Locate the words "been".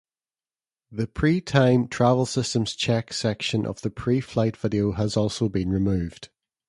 5.47-5.69